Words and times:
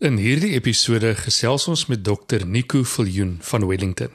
In 0.00 0.14
hierdie 0.16 0.54
episode 0.56 1.10
gesels 1.20 1.66
ons 1.68 1.82
met 1.90 2.00
Dr 2.00 2.46
Nico 2.48 2.78
Viljoen 2.88 3.34
van 3.44 3.66
Wellington. 3.68 4.14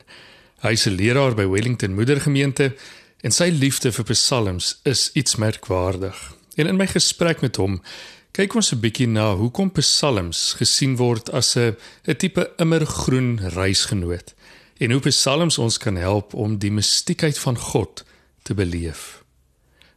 Hy 0.63 0.71
is 0.73 0.88
'n 0.88 0.97
leraar 0.97 1.35
by 1.38 1.46
Wellington 1.46 1.93
Moedergemeente 1.93 2.73
en 3.21 3.31
sy 3.31 3.50
liefde 3.54 3.91
vir 3.91 4.05
psalms 4.05 4.79
is 4.83 5.11
iets 5.13 5.35
merkwaardig. 5.35 6.33
En 6.57 6.67
in 6.67 6.75
my 6.75 6.87
gesprek 6.87 7.41
met 7.41 7.55
hom 7.55 7.83
kyk 8.31 8.55
ons 8.55 8.71
'n 8.73 8.79
bietjie 8.79 9.07
na 9.07 9.35
hoekom 9.35 9.71
psalms 9.71 10.55
gesien 10.57 10.95
word 10.97 11.29
as 11.31 11.55
'n 11.55 11.77
'n 12.07 12.15
tipe 12.17 12.52
immergroen 12.57 13.39
reisgenoot 13.54 14.33
en 14.79 14.91
hoe 14.91 15.02
psalms 15.02 15.57
ons 15.57 15.77
kan 15.77 15.95
help 15.95 16.33
om 16.33 16.57
die 16.57 16.71
mistiekheid 16.71 17.38
van 17.38 17.57
God 17.57 18.04
te 18.41 18.54
beleef. 18.55 19.23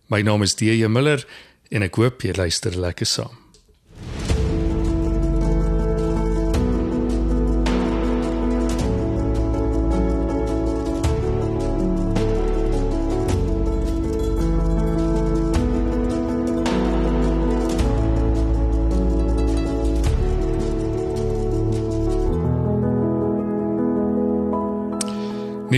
My 0.07 0.21
naam 0.21 0.43
is 0.43 0.55
DJ 0.55 0.87
Miller 0.87 1.27
en 1.71 1.83
ek 1.83 1.95
hoop 1.95 2.23
jy 2.23 2.33
luister 2.33 2.77
lekker 2.77 3.07
saam. 3.07 3.38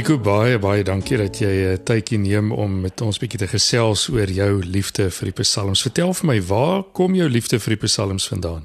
Nico 0.00 0.14
baie 0.16 0.56
baie 0.56 0.80
dankie 0.80 1.18
dat 1.20 1.36
jy 1.42 1.48
uh, 1.60 1.72
tydjie 1.76 2.16
neem 2.16 2.54
om 2.56 2.78
met 2.80 3.02
ons 3.04 3.18
bietjie 3.20 3.42
te 3.42 3.48
gesels 3.50 4.06
oor 4.08 4.30
jou 4.32 4.62
liefde 4.64 5.10
vir 5.12 5.28
die 5.28 5.42
psalms. 5.42 5.82
Vertel 5.84 6.14
vir 6.16 6.28
my, 6.30 6.36
waar 6.48 6.86
kom 6.96 7.12
jou 7.18 7.26
liefde 7.28 7.58
vir 7.60 7.74
die 7.74 7.82
psalms 7.82 8.30
vandaan? 8.30 8.62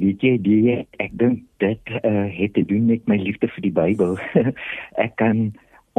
Weet 0.00 0.24
jy, 0.24 0.30
die, 0.46 0.76
ek 1.04 1.12
dink 1.20 1.42
dit 1.60 1.92
uh, 1.98 2.30
het 2.32 2.54
te 2.56 2.64
doen 2.70 2.86
met 2.88 3.04
my 3.10 3.18
liefde 3.20 3.50
vir 3.52 3.66
die 3.66 3.74
Bybel. 3.76 4.16
ek 5.04 5.12
kan 5.20 5.50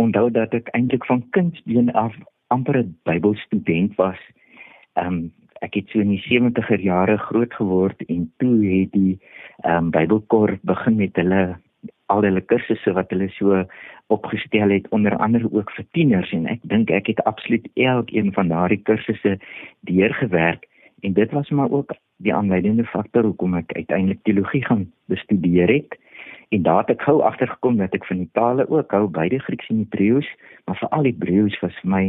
onthou 0.01 0.31
dat 0.33 0.57
ek 0.57 0.71
eintlik 0.73 1.05
van 1.05 1.21
kindsbeen 1.37 1.93
af 1.93 2.15
amper 2.49 2.81
'n 2.81 2.95
Bybelstudent 3.05 3.93
was. 4.01 4.17
Um 4.97 5.29
ek 5.61 5.77
het 5.77 5.93
so 5.93 6.01
in 6.01 6.17
die 6.17 6.25
70er 6.25 6.81
jare 6.81 7.19
groot 7.29 7.53
geword 7.53 8.01
en 8.09 8.25
toe 8.41 8.57
het 8.65 8.97
die 8.97 9.19
um 9.61 9.93
Bybelkor 9.93 10.57
begin 10.65 10.97
met 11.03 11.21
hulle 11.21 11.43
al 12.13 12.23
hulle 12.27 12.41
kursusse 12.41 12.93
wat 12.93 13.09
hulle 13.13 13.29
so 13.33 13.63
opgestel 14.13 14.69
het 14.69 14.87
onder 14.95 15.17
andere 15.17 15.49
ook 15.51 15.71
vir 15.71 15.85
tieners. 15.91 16.31
En 16.31 16.47
ek 16.47 16.63
dink 16.63 16.91
ek 16.93 17.07
het 17.13 17.23
absoluut 17.25 17.67
elkeen 17.73 18.33
van 18.33 18.53
daardie 18.53 18.81
kursusse 18.81 19.37
deurgewerk. 19.89 20.67
En 21.01 21.13
dit 21.13 21.31
was 21.31 21.49
maar 21.49 21.71
ook 21.71 21.95
die 22.17 22.33
aanleidende 22.33 22.85
faktor 22.85 23.23
hoekom 23.23 23.55
ek 23.55 23.73
uiteindelik 23.75 24.23
teologie 24.23 24.65
gaan 24.65 24.91
bestudeer 25.11 25.69
het. 25.73 25.97
En 26.49 26.61
daar 26.61 26.85
het 26.85 26.95
ek 26.95 27.01
gou 27.01 27.21
agtergekom 27.21 27.77
dat 27.77 27.93
ek 27.97 28.05
van 28.05 28.21
die 28.21 28.29
tale 28.37 28.67
ook 28.69 28.91
hou 28.91 29.07
beide 29.09 29.39
Grieks 29.39 29.69
en 29.69 29.83
Hebreëus 29.83 30.29
maar 30.65 30.77
veral 30.77 31.09
Hebreëus 31.09 31.57
was 31.61 31.77
vir 31.81 31.91
my 31.91 32.03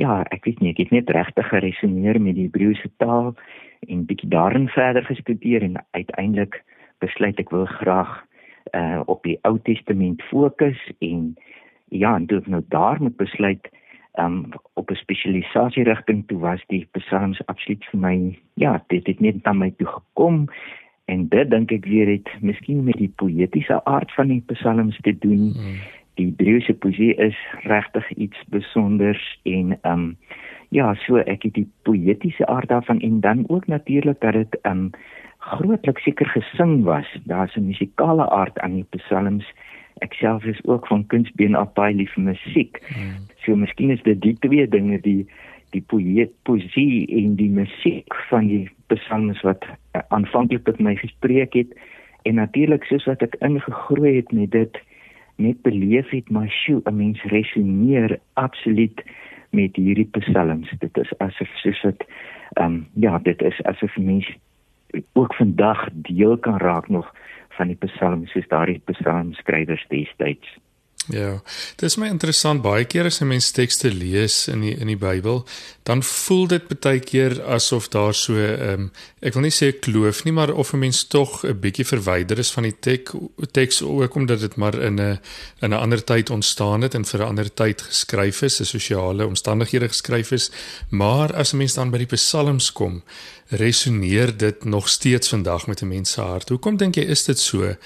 ja 0.00 0.22
ek 0.34 0.46
weet 0.48 0.60
nie 0.62 0.72
ek 0.72 0.82
het 0.84 0.92
net 0.94 1.10
regtig 1.10 1.48
geresoneer 1.50 2.20
met 2.20 2.38
die 2.38 2.48
Hebreëse 2.48 2.90
taal 3.02 3.32
en 3.88 4.06
bietjie 4.06 4.30
daarin 4.30 4.68
verder 4.72 5.04
gestudeer 5.04 5.66
en 5.66 5.80
uiteindelik 5.98 6.62
besluit 7.04 7.38
ek 7.42 7.50
wil 7.54 7.66
graag 7.78 8.20
uh 8.72 9.00
op 9.06 9.22
die 9.22 9.38
Ou 9.42 9.58
Testament 9.62 10.22
fokus 10.22 10.78
en 10.98 11.34
ja, 11.88 12.14
en 12.16 12.26
toe 12.26 12.38
ek 12.38 12.46
nou 12.46 12.62
daar 12.68 13.02
moet 13.02 13.16
besluit 13.16 13.68
um 14.20 14.48
op 14.74 14.90
'n 14.90 14.94
spesialisasie 14.94 15.84
rigting 15.84 16.26
toe 16.26 16.38
was 16.38 16.62
die 16.66 16.88
psalms 16.90 17.46
absoluut 17.46 17.84
vir 17.84 18.00
my 18.00 18.38
ja, 18.54 18.84
dit 18.86 19.06
het 19.06 19.20
net 19.20 19.36
aan 19.42 19.58
my 19.58 19.72
toe 19.76 19.86
gekom 19.86 20.48
en 21.04 21.28
dit 21.28 21.50
dink 21.50 21.72
ek 21.72 21.84
weer 21.84 22.06
het 22.06 22.28
miskien 22.40 22.84
met 22.84 22.96
die 22.96 23.12
poëtiese 23.16 23.84
aard 23.84 24.12
van 24.12 24.28
die 24.28 24.42
psalms 24.46 24.98
te 25.00 25.18
doen. 25.18 25.52
Hmm. 25.52 25.80
Die 26.14 26.26
Hebreëse 26.26 26.74
poesie 26.74 27.14
is 27.14 27.36
regtig 27.62 28.10
iets 28.10 28.38
spesiaals 28.38 29.38
en 29.42 29.78
um 29.82 30.16
ja, 30.68 30.94
so 30.94 31.16
ek 31.16 31.42
het 31.42 31.54
die 31.54 31.68
poëtiese 31.82 32.46
aard 32.46 32.68
daarvan 32.68 33.00
en 33.00 33.20
dan 33.20 33.44
ook 33.48 33.66
natuurlik 33.66 34.20
dat 34.20 34.32
dit 34.32 34.58
um 34.62 34.90
grootliks 35.42 36.02
seker 36.02 36.26
gesing 36.26 36.82
was. 36.84 37.06
Daar's 37.24 37.56
'n 37.56 37.66
musikale 37.66 38.30
aard 38.30 38.58
aan 38.58 38.74
die 38.74 38.86
psalms. 38.90 39.46
Ek 39.98 40.12
self 40.12 40.44
is 40.44 40.64
ook 40.64 40.86
van 40.86 41.06
kunstbeen 41.06 41.54
af 41.54 41.72
baie 41.72 41.94
lief 41.94 42.12
vir 42.12 42.22
musiek. 42.22 42.82
Hmm. 42.86 43.26
So 43.44 43.56
miskien 43.56 43.90
is 43.90 44.02
dit 44.02 44.20
die 44.20 44.36
twee 44.38 44.68
dinge 44.68 45.00
die 45.00 45.26
die 45.72 45.82
poëzie 45.82 46.30
poesie 46.42 47.06
en 47.16 47.36
die 47.36 47.50
musiek 47.50 48.14
van 48.28 48.46
die 48.46 48.68
psalms 48.92 49.40
wat 49.40 49.64
uh, 49.64 50.02
aanvanklik 50.08 50.64
tot 50.64 50.80
my 50.80 50.94
gespreek 51.00 51.54
het 51.56 51.72
en 52.28 52.34
natuurlik 52.34 52.84
soos 52.84 53.06
wat 53.08 53.22
ek 53.22 53.38
ingegroei 53.40 54.16
het 54.16 54.32
met 54.32 54.50
dit 54.50 54.80
net 55.36 55.62
beleef 55.62 56.10
het 56.12 56.30
maar 56.30 56.50
sjoe 56.50 56.82
'n 56.84 56.96
mens 56.96 57.22
resoneer 57.32 58.18
absoluut 58.32 59.02
met 59.50 59.76
hierdie 59.76 60.08
psalms 60.18 60.68
dit 60.78 60.98
is 60.98 61.18
asof 61.18 61.48
soos 61.64 61.82
dit 61.82 62.04
ehm 62.52 62.66
um, 62.66 62.86
ja 62.94 63.18
dit 63.18 63.42
is 63.42 63.62
asof 63.62 63.96
mense 63.96 64.32
ook 65.12 65.34
vandag 65.34 65.88
deel 65.92 66.38
kan 66.38 66.56
raak 66.56 66.88
nog 66.88 67.14
van 67.48 67.66
die 67.66 67.76
psalms 67.76 68.30
soos 68.30 68.48
daardie 68.48 68.80
psalmskrywers 68.84 69.84
destyds. 69.88 70.58
Ja, 71.10 71.42
dit 71.76 71.82
is 71.82 71.96
my 71.98 72.06
interessant 72.06 72.62
baie 72.62 72.84
keer 72.86 73.08
as 73.08 73.18
'n 73.20 73.26
mens 73.26 73.50
tekste 73.50 73.90
lees 73.90 74.46
in 74.48 74.60
die 74.60 74.76
in 74.78 74.86
die 74.86 74.96
Bybel, 74.96 75.44
dan 75.82 76.02
voel 76.02 76.46
dit 76.46 76.80
baie 76.80 77.00
keer 77.00 77.42
asof 77.42 77.88
daar 77.88 78.14
so 78.14 78.34
ehm 78.34 78.72
um, 78.72 78.90
ek 79.20 79.34
wil 79.34 79.42
nie 79.42 79.50
sê 79.50 79.72
kloof 79.78 80.24
nie, 80.24 80.32
maar 80.32 80.52
of 80.52 80.72
'n 80.72 80.78
mens 80.78 81.04
tog 81.04 81.44
'n 81.44 81.60
bietjie 81.60 81.86
verwyder 81.86 82.38
is 82.38 82.52
van 82.52 82.62
die 82.62 82.76
tek 82.80 83.10
teks 83.50 83.82
ook 83.82 84.14
omdat 84.14 84.40
dit 84.40 84.56
maar 84.56 84.74
in 84.74 85.00
'n 85.00 85.18
in 85.60 85.70
'n 85.70 85.82
ander 85.82 86.04
tyd 86.04 86.30
ontstaan 86.30 86.82
het 86.82 86.94
en 86.94 87.04
vir 87.04 87.20
'n 87.20 87.28
ander 87.28 87.54
tyd 87.54 87.82
geskryf 87.82 88.42
is, 88.42 88.60
'n 88.60 88.64
sosiale 88.64 89.26
omstandighede 89.26 89.88
geskryf 89.88 90.30
is, 90.30 90.50
maar 90.88 91.34
as 91.34 91.52
'n 91.52 91.56
mens 91.56 91.74
dan 91.74 91.90
by 91.90 91.98
die 91.98 92.16
psalms 92.16 92.72
kom, 92.72 93.02
resoneer 93.48 94.36
dit 94.36 94.64
nog 94.64 94.88
steeds 94.88 95.28
vandag 95.28 95.66
met 95.66 95.82
'n 95.82 95.88
mens 95.88 96.12
se 96.12 96.20
hart. 96.20 96.48
Hoekom 96.48 96.76
dink 96.76 96.94
jy 96.94 97.02
is 97.02 97.24
dit 97.24 97.38
so? 97.38 97.76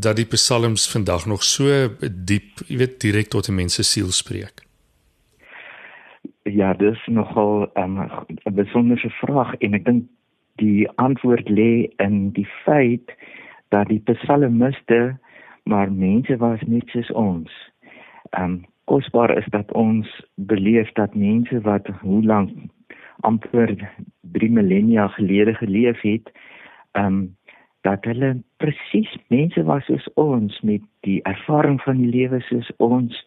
Dat 0.00 0.16
die 0.16 0.26
psalms 0.26 0.90
vandag 0.92 1.26
nog 1.26 1.42
so 1.42 1.64
diep, 2.10 2.62
jy 2.66 2.76
weet, 2.76 3.00
direk 3.00 3.28
tot 3.28 3.48
'n 3.48 3.54
mens 3.54 3.74
se 3.74 3.82
siel 3.82 4.10
spreek? 4.10 4.66
Ja, 6.42 6.74
dis 6.74 7.06
nogal 7.06 7.70
um, 7.74 7.98
'n 8.44 8.54
besondere 8.54 9.10
vraag 9.10 9.54
en 9.58 9.74
ek 9.74 9.84
dink 9.84 10.04
die 10.56 10.88
antwoord 10.96 11.48
lê 11.48 11.88
in 11.96 12.30
die 12.32 12.48
feit 12.64 13.14
dat 13.68 13.88
die 13.88 14.00
psalmiste 14.00 15.18
maar 15.64 15.92
mense 15.92 16.36
was 16.36 16.60
net 16.66 16.88
soos 16.88 17.10
ons. 17.10 17.52
Ehm 18.30 18.44
um, 18.44 18.64
kosbaar 18.88 19.36
is 19.36 19.46
dat 19.52 19.72
ons 19.72 20.08
beleef 20.34 20.92
dat 20.92 21.14
mense 21.14 21.60
wat 21.60 21.86
hoe 22.00 22.24
lank 22.24 22.50
amper 23.20 23.74
3 24.20 24.50
millennia 24.50 25.08
gelede 25.08 25.54
geleef 25.54 26.00
het, 26.00 26.32
ehm 26.92 27.06
um, 27.06 27.36
dat 27.80 28.04
hulle 28.04 28.42
presies 28.62 29.10
mense 29.34 29.62
was 29.64 29.84
soos 29.86 30.06
ons 30.20 30.60
met 30.66 30.82
die 31.06 31.20
ervaring 31.30 31.78
van 31.82 32.00
die 32.02 32.10
lewe 32.10 32.40
soos 32.50 32.70
ons 32.78 33.22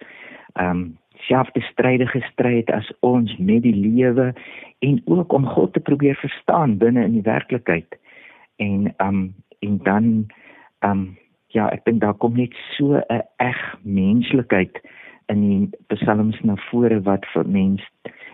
ehm 0.55 0.69
um, 0.69 0.89
selfde 1.21 1.61
stryde 1.61 2.07
gestry 2.09 2.55
het 2.55 2.69
as 2.73 2.87
ons 3.05 3.33
met 3.37 3.61
die 3.61 3.75
lewe 3.75 4.31
en 4.81 5.01
ook 5.05 5.33
om 5.37 5.45
God 5.45 5.73
te 5.73 5.79
probeer 5.79 6.17
verstaan 6.17 6.79
binne 6.81 7.03
in 7.05 7.13
die 7.13 7.27
werklikheid. 7.27 7.97
En 8.57 8.93
ehm 8.97 9.07
um, 9.07 9.35
en 9.59 9.77
dan 9.83 10.05
ehm 10.79 10.91
um, 10.91 11.17
ja 11.53 11.69
ek 11.69 11.85
dink 11.85 12.01
daar 12.01 12.17
kom 12.17 12.35
net 12.35 12.55
so 12.77 12.97
'n 12.97 13.21
eg 13.37 13.59
menslikheid 13.83 14.81
in 15.27 15.41
die 15.41 15.69
psalms 15.93 16.39
na 16.41 16.55
vore 16.69 17.01
wat 17.01 17.25
vir 17.33 17.47
mens 17.47 17.81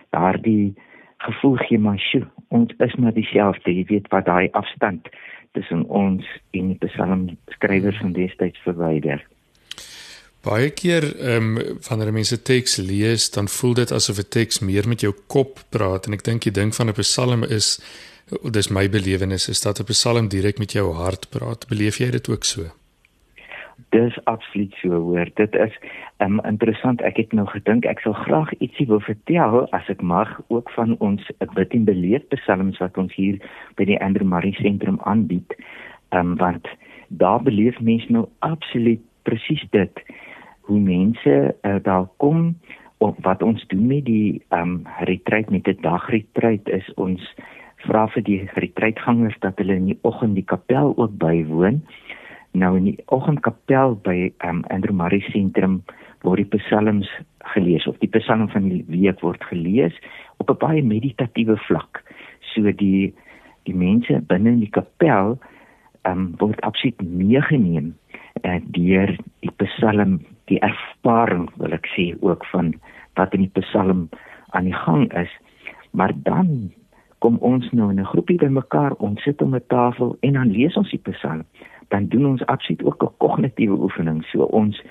daardie 0.09 0.75
gevoel 1.18 1.56
gee 1.56 1.80
maar 1.80 2.00
sjoe 2.00 2.28
ons 2.48 2.74
is 2.78 2.96
maar 2.96 3.14
dieselfde 3.14 3.74
jy 3.74 3.86
weet 3.90 4.08
wat 4.14 4.26
daai 4.26 4.50
afstand 4.52 5.10
tussen 5.58 5.84
ons 5.90 6.26
en 6.52 6.74
die 6.74 6.80
psalmskrywers 6.84 7.98
van 8.04 8.14
destyds 8.14 8.60
verwyder. 8.66 9.24
Baie 10.46 10.69
keer 10.69 11.08
ehm 11.18 11.58
um, 11.58 11.80
wanneer 11.88 12.14
mense 12.14 12.38
teks 12.50 12.78
lees, 12.78 13.30
dan 13.36 13.50
voel 13.52 13.74
dit 13.81 13.92
asof 13.92 14.19
'n 14.19 14.30
teks 14.38 14.60
meer 14.60 14.88
met 14.88 15.02
jou 15.02 15.14
kop 15.28 15.60
praat 15.69 16.08
en 16.08 16.14
ek 16.14 16.24
dink 16.24 16.42
die 16.44 16.56
ding 16.60 16.75
van 16.75 16.90
'n 16.90 17.00
psalm 17.02 17.44
is 17.44 17.80
dis 18.52 18.70
my 18.70 18.90
belewenis 18.90 19.50
is 19.50 19.62
dat 19.62 19.80
'n 19.80 19.90
psalm 19.92 20.28
direk 20.28 20.58
met 20.58 20.72
jou 20.72 20.94
hart 20.94 21.30
praat. 21.30 21.68
Beleef 21.68 21.98
jy 21.98 22.10
dit 22.12 22.30
ook 22.30 22.44
so? 22.44 22.72
Dis 23.89 24.18
absoluut 24.25 24.74
so 24.81 24.89
hoor. 24.89 25.29
Dit 25.35 25.56
is 25.56 25.74
um, 26.18 26.39
interessant. 26.44 27.01
Ek 27.01 27.18
het 27.21 27.33
nou 27.33 27.45
gedink 27.47 27.85
ek 27.85 28.01
sal 28.03 28.13
graag 28.13 28.51
ietsie 28.59 28.88
wil 28.89 29.01
vertel 29.06 29.63
as 29.77 29.89
ek 29.94 30.01
mag 30.01 30.31
ook 30.47 30.71
van 30.75 30.95
ons 31.00 31.24
bid 31.56 31.75
en 31.77 31.85
beleef 31.88 32.25
psalms 32.33 32.81
wat 32.83 32.97
ons 32.97 33.13
hier 33.15 33.38
by 33.79 33.88
die 33.88 34.00
Andrew 34.03 34.27
Murray 34.27 34.56
sentrum 34.59 35.00
aanbied. 35.06 35.56
Ehm 36.09 36.33
um, 36.33 36.38
want 36.41 36.68
daar 37.07 37.44
beleef 37.44 37.79
mense 37.79 38.12
nou 38.12 38.25
absoluut 38.39 39.01
presies 39.24 39.63
dit 39.71 40.03
hoe 40.68 40.79
mense 40.79 41.35
uh, 41.62 41.77
daar 41.83 42.07
kom 42.18 42.57
of 42.97 43.15
wat 43.21 43.44
ons 43.44 43.63
doen 43.68 43.88
met 43.88 44.06
die 44.06 44.41
ehm 44.50 44.62
um, 44.62 44.81
retreat 45.07 45.50
met 45.50 45.63
die 45.63 45.77
dagretreat 45.81 46.68
is 46.68 46.88
ons 46.95 47.24
vra 47.85 48.07
vir 48.13 48.24
die 48.25 48.39
retreitgangers 48.57 49.38
dat 49.45 49.59
hulle 49.62 49.77
in 49.79 49.91
die 49.91 50.00
oggend 50.07 50.35
die 50.35 50.45
kapel 50.47 50.94
ook 50.97 51.13
bywoon. 51.21 51.83
Nou 52.52 52.78
in 52.78 52.84
die 52.84 52.98
oggendkapel 53.06 53.96
by 54.04 54.34
um, 54.46 54.64
Andrew 54.70 54.96
Murray 54.96 55.22
Sentrum 55.32 55.84
word 56.24 56.38
die 56.38 56.58
psalms 56.58 57.10
gelees 57.54 57.88
of 57.88 57.98
die 58.00 58.12
psalm 58.12 58.48
van 58.50 58.70
die 58.70 58.84
week 58.88 59.22
word 59.22 59.44
gelees 59.52 59.96
op 60.38 60.50
'n 60.50 60.58
baie 60.58 60.84
meditatiewe 60.84 61.58
vlak. 61.68 62.04
So 62.54 62.72
die 62.72 63.14
die 63.64 63.76
mense 63.76 64.22
binne 64.28 64.50
in 64.50 64.60
die 64.60 64.72
kapel 64.72 65.38
um, 66.08 66.36
word 66.40 66.62
absoluut 66.62 67.02
meegeneem 67.02 67.94
uh, 68.46 68.60
deur 68.72 69.16
die 69.44 69.52
psalm, 69.64 70.20
die 70.48 70.60
ervaring 70.60 71.50
wil 71.58 71.74
ek 71.74 71.88
sê 71.96 72.14
ook 72.22 72.46
van 72.54 72.74
wat 73.16 73.34
in 73.34 73.48
die 73.48 73.62
psalm 73.62 74.10
aan 74.56 74.70
die 74.70 74.80
gang 74.86 75.08
is. 75.14 75.32
Maar 75.92 76.14
dan 76.24 76.72
kom 77.20 77.38
ons 77.42 77.66
nou 77.72 77.90
in 77.90 78.00
'n 78.00 78.12
groepie 78.14 78.38
bymekaar, 78.38 78.94
ons 78.94 79.22
sit 79.24 79.42
om 79.42 79.56
'n 79.56 79.68
tafel 79.68 80.18
en 80.22 80.34
dan 80.34 80.52
lees 80.52 80.78
ons 80.78 80.90
die 80.90 81.12
psalm. 81.12 81.44
Dan 81.88 82.07
doen 82.07 82.25
ons 82.25 82.45
absoluut 82.45 82.84
ook 82.84 83.04
'n 83.04 83.18
kognitiewe 83.18 83.78
oefening. 83.78 84.24
So 84.24 84.44
ons 84.44 84.84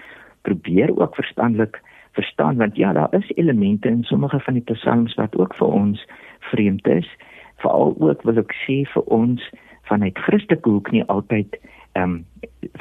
probeer 0.43 1.01
ook 1.01 1.15
verstandelik 1.15 1.83
verstaan 2.13 2.57
want 2.57 2.77
ja, 2.77 2.93
daar 2.93 3.15
is 3.15 3.33
elemente 3.35 3.89
in 3.89 4.05
sommige 4.05 4.41
van 4.41 4.55
die 4.55 4.63
psalms 4.63 5.15
wat 5.15 5.37
ook 5.37 5.55
vir 5.55 5.67
ons 5.67 6.07
vreemd 6.39 6.87
is. 6.87 7.09
Veral 7.57 7.97
ook 7.99 8.23
wil 8.23 8.39
ek 8.39 8.55
sê 8.65 8.85
vir 8.95 9.03
ons 9.03 9.51
vanuit 9.83 10.19
Christelike 10.19 10.71
hoek 10.71 10.91
nie 10.91 11.05
altyd 11.05 11.59
ehm 11.93 12.03
um, 12.03 12.25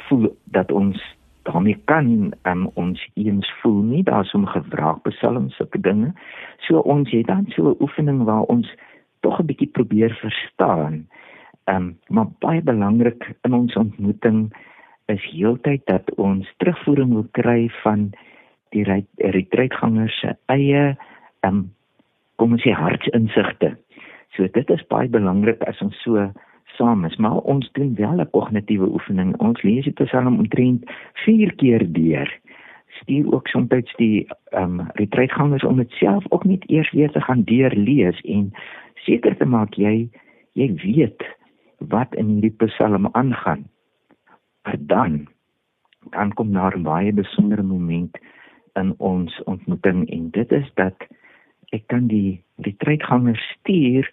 voel 0.08 0.36
dat 0.44 0.72
ons 0.72 1.16
daarmee 1.46 1.78
kan 1.84 2.32
um, 2.42 2.66
ons 2.74 3.10
eens 3.14 3.52
voel 3.62 3.82
nie 3.82 4.02
daar 4.02 4.24
sommige 4.24 4.62
wraakpsalms 4.68 5.56
sulke 5.56 5.80
dinge. 5.80 6.12
So 6.66 6.78
ons 6.78 7.10
het 7.10 7.26
dan 7.26 7.46
so 7.48 7.70
'n 7.70 7.76
oefening 7.80 8.24
waar 8.24 8.42
ons 8.42 8.74
tog 9.20 9.40
'n 9.40 9.46
bietjie 9.46 9.70
probeer 9.78 10.14
verstaan. 10.20 11.06
Ehm 11.66 11.76
um, 11.76 11.98
maar 12.08 12.26
baie 12.38 12.62
belangrik 12.62 13.32
in 13.42 13.52
ons 13.52 13.74
ontmoeting 13.76 14.52
is 15.06 15.22
heeltyd 15.30 15.82
dat 15.86 16.10
ons 16.14 16.50
terugvoering 16.56 17.12
wil 17.12 17.26
kry 17.30 17.68
van 17.82 18.10
die 18.74 18.84
retreitgangers 19.16 20.18
se 20.20 20.36
eie 20.46 20.84
ehm 21.40 21.54
um, 21.54 21.64
kom 22.36 22.52
ons 22.52 22.62
sê 22.62 22.70
hartsinsigte. 22.76 23.72
So 24.36 24.46
dit 24.52 24.70
is 24.70 24.84
baie 24.92 25.08
belangrik 25.08 25.62
as 25.66 25.80
ons 25.82 25.96
so 26.04 26.28
saam 26.76 27.04
is, 27.08 27.16
maar 27.16 27.38
ons 27.48 27.70
doen 27.72 27.94
wel 27.98 28.20
'n 28.20 28.30
kognitiewe 28.30 28.86
oefening. 28.86 29.34
Ons 29.40 29.62
lees 29.62 29.84
die 29.84 30.04
Psalm 30.04 30.38
omtrent 30.38 30.84
4 31.24 31.54
keer 31.56 31.92
deur. 31.92 32.30
Stuur 33.00 33.32
ook 33.32 33.48
soms 33.48 33.94
die 33.96 34.26
ehm 34.52 34.80
um, 34.80 34.86
retreitgangers 34.94 35.64
om 35.64 35.76
dit 35.76 35.90
self 35.90 36.24
ook 36.28 36.44
net 36.44 36.70
eers 36.70 36.90
weer 36.90 37.10
te 37.10 37.20
gaan 37.20 37.42
deurlees 37.42 38.20
en 38.20 38.52
seker 38.94 39.36
te 39.36 39.44
maak 39.44 39.74
jy 39.74 40.08
jy 40.52 40.74
weet 40.74 41.35
wat 41.78 42.14
in 42.14 42.26
hierdie 42.26 42.54
Psalm 42.66 43.08
aangaan. 43.12 43.68
Maar 44.62 44.76
dan 44.78 45.26
dan 46.10 46.32
kom 46.34 46.52
daar 46.52 46.76
'n 46.78 46.82
baie 46.82 47.12
besondere 47.12 47.62
moment 47.62 48.18
in 48.72 48.94
ons 48.96 49.42
ontmoeting 49.44 50.10
en 50.10 50.30
dit 50.30 50.52
is 50.52 50.70
dat 50.74 50.94
ek 51.68 51.82
kan 51.86 52.06
die 52.06 52.42
retreitgangers 52.56 53.42
stuur 53.58 54.12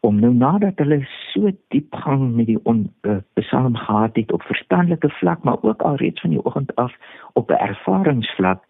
om 0.00 0.20
nou 0.20 0.32
nadat 0.34 0.78
hulle 0.78 1.02
so 1.32 1.50
diep 1.68 1.94
gang 1.94 2.34
met 2.36 2.46
die 2.46 2.60
uh, 2.64 3.16
psalm 3.32 3.76
gehad 3.76 4.16
het 4.16 4.32
op 4.32 4.42
verstandelike 4.42 5.10
vlak 5.20 5.42
maar 5.42 5.62
ook 5.62 5.82
alreeds 5.82 6.20
van 6.20 6.30
die 6.30 6.44
oggend 6.44 6.74
af 6.74 6.94
op 7.32 7.50
'n 7.50 7.62
ervaringsvlak 7.68 8.64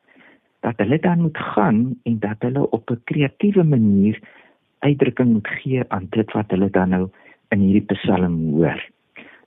dat 0.60 0.76
hulle 0.76 0.98
dan 0.98 1.20
moet 1.20 1.38
gaan 1.38 1.98
en 2.02 2.18
dat 2.18 2.36
hulle 2.38 2.70
op 2.70 2.90
'n 2.90 3.00
kreatiewe 3.04 3.64
manier 3.64 4.20
uitdrukking 4.78 5.32
moet 5.32 5.48
gee 5.48 5.84
aan 5.88 6.06
dit 6.10 6.32
wat 6.32 6.50
hulle 6.50 6.70
dan 6.70 6.88
nou 6.88 7.08
in 7.50 7.60
hierdie 7.60 7.86
psalm 7.94 8.36
hoor. 8.56 8.80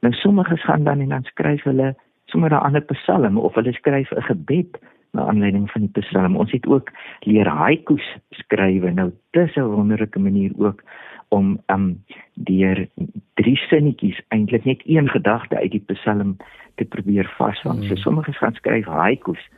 Nou 0.04 0.14
sommiges 0.14 0.64
gaan 0.64 0.84
dan 0.84 1.00
en 1.00 1.10
dan 1.10 1.24
skryf 1.24 1.64
hulle 1.64 1.96
sommer 2.26 2.52
'n 2.52 2.66
ander 2.66 2.82
psalm 2.82 3.38
of 3.38 3.56
hulle 3.56 3.74
skryf 3.74 4.12
'n 4.12 4.22
gebed 4.22 4.80
na 5.14 5.26
aanleiding 5.30 5.72
van 5.72 5.82
die 5.82 6.02
psalm. 6.02 6.36
Ons 6.36 6.52
het 6.52 6.66
ook 6.68 6.92
leer 7.20 7.48
haikus 7.48 8.06
skrywe. 8.30 8.92
Nou 8.92 9.12
dis 9.32 9.56
'n 9.56 9.62
wonderlike 9.62 10.20
manier 10.20 10.52
ook 10.58 10.84
om 11.30 11.60
um 11.68 12.04
deur 12.34 12.88
drie 13.34 13.58
sinnetjies 13.58 14.22
eintlik 14.28 14.66
net 14.66 14.82
een 14.86 15.10
gedagte 15.10 15.58
uit 15.58 15.72
die 15.72 15.84
psalm 15.94 16.38
te 16.76 16.86
probeer 16.86 17.34
vasvang. 17.38 17.80
Hmm. 17.80 17.88
So 17.88 17.96
sommiges 17.96 18.38
gaan 18.38 18.54
skryf 18.54 18.86
haikus. 18.86 19.50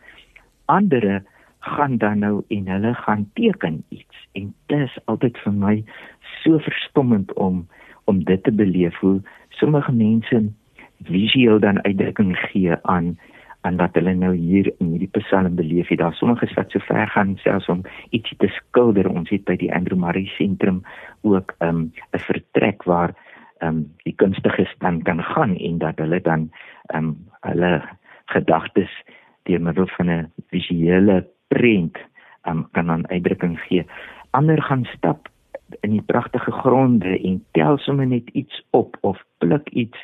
Andere 0.65 1.23
gaan 1.59 1.97
dan 1.97 2.19
nou 2.19 2.43
en 2.47 2.67
hulle 2.67 2.93
gaan 2.93 3.29
teken 3.33 3.83
iets 3.89 4.27
en 4.31 4.53
dit 4.65 4.79
is 4.79 4.97
altyd 5.05 5.37
vir 5.37 5.53
my 5.53 5.83
so 6.43 6.59
verstommend 6.59 7.33
om 7.33 7.67
om 8.05 8.23
dit 8.23 8.43
te 8.43 8.51
beleef 8.51 8.97
hoe 8.99 9.21
sommige 9.49 9.91
mense 9.91 10.43
visueel 11.03 11.59
dan 11.59 11.83
uitdrukking 11.83 12.37
gee 12.37 12.75
aan 12.81 13.17
aan 13.65 13.79
wat 13.81 13.95
hulle 13.97 14.13
nou 14.13 14.35
hier 14.37 14.69
in 14.77 14.91
hierdie 14.93 15.09
psalm 15.17 15.55
beleef 15.57 15.89
het. 15.89 15.97
Daar 15.97 16.13
sommige 16.13 16.47
wat 16.53 16.71
so 16.71 16.79
ver 16.85 17.07
gaan 17.07 17.33
selfs 17.41 17.69
om 17.69 17.81
ietsie 18.13 18.37
te 18.37 18.49
skilder. 18.53 19.09
Ons 19.09 19.31
het 19.33 19.45
by 19.49 19.55
die 19.57 19.71
Andrew 19.73 19.97
Murray 19.97 20.27
sentrum 20.37 20.83
ook 21.21 21.55
ehm, 21.57 21.89
'n 21.89 21.91
um, 22.13 22.19
vertrek 22.29 22.83
waar 22.83 23.15
ehm 23.57 23.69
um, 23.69 23.93
die 24.03 24.15
kunstiges 24.15 24.75
dan 24.79 25.01
kan 25.01 25.23
gaan 25.23 25.57
en 25.57 25.77
dat 25.77 25.97
hulle 25.97 26.21
dan 26.21 26.49
ehm 26.93 27.03
um, 27.03 27.17
hulle 27.41 27.81
gedagtes 28.25 28.91
deur 29.43 29.61
middel 29.61 29.87
van 29.87 30.09
'n 30.09 30.31
visuele 30.49 31.27
prent 31.47 31.97
um, 32.47 32.67
kan 32.71 32.91
aan 32.91 33.09
uitdrukking 33.09 33.59
gee. 33.59 33.85
Ander 34.31 34.61
gaan 34.61 34.85
stap 34.85 35.29
in 35.81 35.91
die 35.91 36.05
pragtige 36.05 36.51
gronde 36.51 37.19
en 37.19 37.39
tel 37.51 37.77
sommer 37.77 38.07
net 38.07 38.29
iets 38.33 38.63
op 38.69 38.97
of 39.01 39.21
pluk 39.37 39.69
iets 39.69 39.97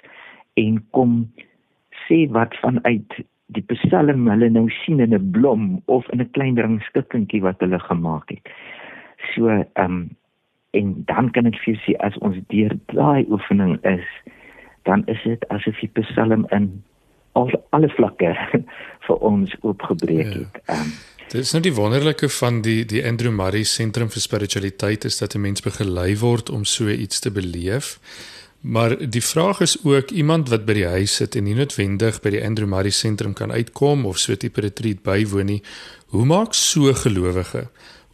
en 0.54 0.80
kom 0.92 1.32
sê 2.08 2.26
wat 2.32 2.56
vanuit 2.64 3.22
die 3.56 3.64
psalm 3.74 4.28
hulle 4.32 4.50
nou 4.50 4.68
sien 4.82 5.00
in 5.00 5.14
'n 5.14 5.32
blom 5.32 5.82
of 5.86 6.08
in 6.10 6.22
'n 6.22 6.32
klein 6.32 6.60
rangskikkingkie 6.60 7.42
wat 7.42 7.60
hulle 7.60 7.80
gemaak 7.80 8.30
het. 8.30 8.50
So 9.34 9.48
ehm 9.50 9.86
um, 9.86 10.10
en 10.72 11.04
dan 11.06 11.32
kan 11.32 11.46
ek 11.46 11.60
vir 11.66 11.76
sê 11.84 11.96
as 12.00 12.18
ons 12.18 12.38
deur 12.48 12.72
daai 12.86 13.26
oefening 13.30 13.78
is, 13.84 14.08
dan 14.84 15.04
is 15.08 15.24
dit 15.24 15.48
asof 15.50 15.80
die 15.80 15.92
psalm 16.02 16.46
in 16.52 16.84
al 17.34 17.52
alle 17.70 17.90
vlakke 17.90 18.36
vir 19.06 19.18
ons 19.32 19.56
oopgebreek 19.62 20.34
ja. 20.34 20.40
het. 20.40 20.62
Ehm 20.66 20.80
um, 20.80 20.92
Dit 21.32 21.46
is 21.46 21.54
nou 21.56 21.62
die 21.64 21.72
wonderlike 21.72 22.28
van 22.42 22.58
die 22.60 22.82
die 22.84 23.00
Andrew 23.08 23.32
Murray 23.32 23.64
Sentrum 23.64 24.10
vir 24.12 24.20
Spiritualiteit 24.20 25.06
is 25.08 25.18
dat 25.22 25.36
'n 25.36 25.42
mens 25.42 25.62
begelei 25.64 26.18
word 26.20 26.50
om 26.50 26.66
so 26.66 26.90
iets 26.90 27.20
te 27.20 27.32
beleef. 27.32 28.00
Maar 28.62 29.10
die 29.10 29.24
vraag 29.24 29.62
is 29.62 29.78
ook 29.84 30.12
iemand 30.12 30.50
wat 30.50 30.66
by 30.66 30.74
die 30.74 30.86
huis 30.86 31.16
sit 31.16 31.36
en 31.36 31.44
nie 31.44 31.56
noodwendig 31.56 32.20
by 32.22 32.30
die 32.30 32.44
Andrew 32.44 32.68
Murray 32.68 32.92
Sentrum 32.92 33.34
kan 33.34 33.52
uitkom 33.52 34.06
of 34.06 34.18
so 34.18 34.32
'n 34.34 34.38
tipe 34.38 34.62
retreat 34.62 35.04
bywoon 35.04 35.46
nie. 35.46 35.62
Hoe 36.08 36.26
maak 36.26 36.54
so 36.54 36.94
gelowige 36.94 37.70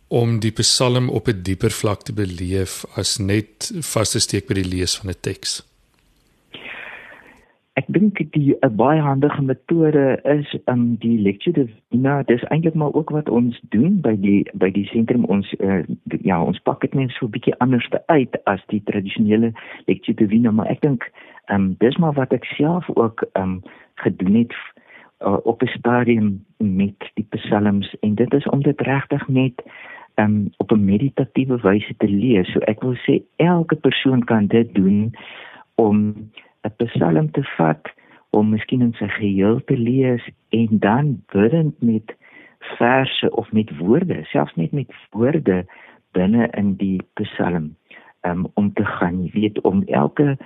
om 0.08 0.40
die 0.40 0.52
Psalm 0.52 1.10
op 1.10 1.28
'n 1.28 1.42
dieper 1.42 1.72
vlak 1.72 2.04
te 2.04 2.14
beleef 2.14 2.86
as 2.96 3.18
net 3.18 3.72
vas 3.80 4.10
te 4.10 4.20
steek 4.20 4.48
by 4.48 4.54
die 4.54 4.70
lees 4.76 4.96
van 4.96 5.10
'n 5.10 5.16
teks? 5.22 5.64
Ek 7.78 7.86
dink 7.94 8.18
die 8.34 8.56
'n 8.66 8.76
baie 8.76 9.02
handige 9.02 9.42
metode 9.42 10.20
is 10.26 10.54
om 10.66 10.74
um, 10.74 10.96
die 10.98 11.20
lecture 11.22 11.54
divina, 11.54 12.24
dis 12.24 12.44
eintlik 12.50 12.74
maar 12.74 12.94
ook 12.94 13.10
wat 13.14 13.30
ons 13.30 13.60
doen 13.70 14.02
by 14.02 14.16
die 14.18 14.50
by 14.54 14.72
die 14.74 14.86
sentrum. 14.90 15.26
Ons 15.26 15.54
uh, 15.60 15.84
ja, 16.26 16.42
ons 16.42 16.60
pak 16.60 16.82
dit 16.82 16.94
net 16.94 17.12
so 17.12 17.26
'n 17.26 17.36
bietjie 17.36 17.54
anders 17.60 17.90
uit 18.06 18.34
as 18.46 18.64
die 18.74 18.82
tradisionele 18.84 19.52
lecture 19.86 20.18
divina, 20.18 20.52
maar 20.52 20.72
ek 20.74 20.82
dink 20.82 21.06
ehm 21.46 21.62
um, 21.62 21.76
dis 21.78 21.98
maar 21.98 22.14
wat 22.14 22.34
ek 22.34 22.46
self 22.58 22.90
ook 22.96 23.22
ehm 23.34 23.44
um, 23.44 23.62
gedoen 24.02 24.36
het 24.36 24.54
uh, 25.22 25.38
op 25.44 25.62
'n 25.62 25.78
stadium 25.78 26.46
met 26.58 27.12
die 27.14 27.28
psalms. 27.30 27.96
En 28.00 28.16
dit 28.16 28.34
is 28.34 28.50
om 28.50 28.62
dit 28.62 28.82
regtig 28.82 29.28
net 29.28 29.62
um, 30.16 30.50
op 30.58 30.72
'n 30.72 30.86
meditatiewe 30.86 31.62
wyse 31.62 31.94
te 31.98 32.10
lees. 32.10 32.52
So 32.52 32.60
ek 32.60 32.82
wil 32.82 32.96
sê 32.96 33.22
elke 33.36 33.76
persoon 33.76 34.24
kan 34.24 34.48
dit 34.48 34.74
doen 34.74 35.14
om 35.76 36.30
'n 36.68 36.86
psalm 36.86 37.32
te 37.32 37.44
vat 37.58 37.88
om 38.30 38.50
miskien 38.50 38.82
in 38.82 38.94
sy 39.00 39.08
geheel 39.08 39.64
te 39.66 39.78
lees 39.78 40.24
en 40.50 40.68
dan 40.80 41.24
bidend 41.34 41.82
met 41.82 42.16
verse 42.78 43.32
of 43.32 43.52
met 43.52 43.78
woorde, 43.78 44.24
selfs 44.24 44.56
net 44.56 44.72
met 44.72 44.92
woorde 45.12 45.66
binne 46.12 46.50
in 46.58 46.76
die 46.76 47.02
psalm 47.14 47.76
um, 48.22 48.48
om 48.54 48.74
te 48.74 48.86
gaan, 48.86 49.24
jy 49.24 49.32
weet 49.34 49.62
om 49.62 49.84
elke 49.86 50.38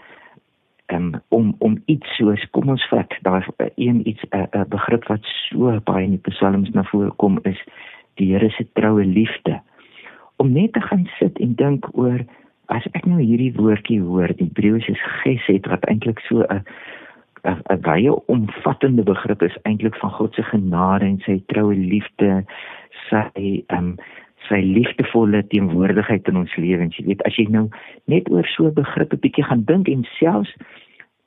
um, 0.91 1.13
om 1.29 1.55
om 1.59 1.77
iets 1.85 2.15
soos 2.17 2.43
kom 2.55 2.69
ons 2.69 2.87
vat, 2.91 3.13
daar 3.21 3.47
een 3.75 4.07
iets 4.07 4.23
'n 4.29 4.65
begrip 4.69 5.07
wat 5.07 5.23
so 5.23 5.79
baie 5.83 6.03
in 6.03 6.17
die 6.17 6.29
psalms 6.31 6.69
na 6.69 6.83
vore 6.83 7.11
kom 7.11 7.39
is 7.43 7.63
die 8.15 8.33
Here 8.33 8.49
se 8.49 8.67
troue 8.73 9.05
liefde. 9.05 9.61
Om 10.35 10.51
net 10.51 10.73
te 10.73 10.81
gaan 10.81 11.09
sit 11.19 11.39
en 11.39 11.55
dink 11.55 11.87
oor 11.97 12.25
as 12.71 12.87
ek 12.97 13.05
nou 13.05 13.19
hierdie 13.19 13.53
woordjie 13.57 13.99
hoor, 14.01 14.31
die 14.39 14.47
Hebreëse 14.47 14.95
gesed 15.21 15.67
wat 15.71 15.85
eintlik 15.91 16.19
so 16.27 16.45
'n 16.47 16.63
'n 17.43 17.81
baie 17.81 18.11
omvattende 18.29 19.03
begrip 19.03 19.41
is 19.41 19.57
eintlik 19.63 19.95
van 19.95 20.11
God 20.11 20.35
se 20.35 20.43
genade 20.43 21.05
en 21.05 21.19
sy 21.25 21.41
troue 21.47 21.75
liefde, 21.75 22.45
sy 23.09 23.63
ehm 23.67 23.77
um, 23.77 23.97
sy 24.49 24.59
liefdevolle 24.61 25.43
teenwoordigheid 25.47 26.27
in 26.27 26.37
ons 26.37 26.55
lewens. 26.55 26.97
Jy 26.97 27.05
weet, 27.05 27.21
as 27.25 27.35
jy 27.37 27.45
nou 27.49 27.69
net 28.05 28.29
oor 28.29 28.47
so 28.47 28.67
'n 28.67 28.73
begrip 28.73 29.13
'n 29.13 29.23
bietjie 29.23 29.43
gaan 29.43 29.63
dink 29.65 29.87
en 29.87 30.03
selfs 30.19 30.53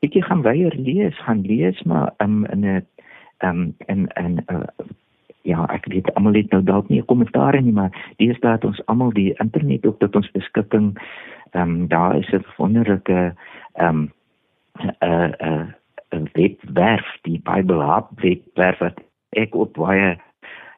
bietjie 0.03 0.23
gaan 0.23 0.43
weier 0.43 0.75
lees, 0.77 1.17
gaan 1.27 1.43
lees 1.43 1.83
maar 1.83 2.13
um, 2.19 2.45
in 2.53 2.65
'n 2.65 2.87
um, 3.43 3.75
in 3.89 4.09
in 4.17 4.35
'n 4.37 4.55
uh, 4.55 4.67
ja, 5.45 5.67
ek 5.73 5.87
weet 5.93 6.09
almal 6.15 6.37
het 6.39 6.51
nou 6.53 6.63
dalk 6.65 6.89
nie 6.89 7.01
'n 7.01 7.11
kommentaar 7.11 7.61
nie, 7.63 7.73
maar 7.73 7.93
dis 8.17 8.41
dat 8.41 8.65
ons 8.65 8.81
almal 8.87 9.13
die 9.13 9.35
internet 9.39 9.87
op 9.87 9.99
tot 9.99 10.17
ons 10.17 10.31
beskikking. 10.31 10.97
Ehm 11.53 11.63
um, 11.63 11.89
daar 11.89 12.17
is 12.17 12.31
'n 12.33 12.45
wonderlike 12.57 13.35
ehm 13.75 13.89
um, 13.89 14.13
'n 14.81 14.93
uh, 15.01 15.29
'n 15.29 15.35
uh, 15.49 15.67
'n 16.15 16.29
webwerf, 16.33 17.19
die 17.23 17.41
Bible 17.43 17.83
Hub 17.83 18.07
webwerf 18.21 18.79
wat 18.79 19.01
ek 19.31 19.55
op 19.55 19.75
baie 19.75 20.17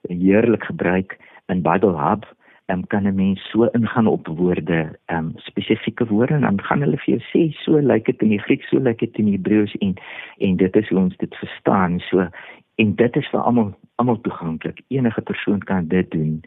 heerlik 0.08 0.64
gebruik 0.64 1.18
in 1.46 1.62
Bible 1.62 1.96
Hub. 1.96 2.24
Um, 2.68 2.86
kan 2.86 3.06
'n 3.06 3.14
mens 3.14 3.50
so 3.50 3.64
ingaan 3.64 4.06
op 4.06 4.26
woorde, 4.26 4.98
um, 5.06 5.32
spesifieke 5.36 6.06
woorde 6.06 6.34
en 6.34 6.40
dan 6.40 6.62
gaan 6.62 6.80
hulle 6.80 6.96
vir 6.96 7.14
jou 7.14 7.22
sê 7.30 7.54
so 7.54 7.78
lyk 7.78 8.04
dit 8.04 8.22
in 8.22 8.28
die 8.28 8.40
Grieks, 8.42 8.68
so 8.68 8.78
lyk 8.78 8.98
dit 8.98 9.18
in 9.18 9.24
die 9.24 9.36
Hebreëus 9.36 9.74
en 9.78 9.94
en 10.38 10.56
dit 10.56 10.76
is 10.76 10.88
hoe 10.88 10.98
ons 10.98 11.16
dit 11.16 11.34
verstaan. 11.34 12.00
So 12.00 12.28
en 12.76 12.94
dit 12.94 13.16
is 13.16 13.28
vir 13.32 13.40
almal 13.40 13.74
almal 13.96 14.20
toeganklik. 14.20 14.82
Enige 14.88 15.20
persoon 15.20 15.62
kan 15.64 15.88
dit 15.88 16.10
doen. 16.10 16.40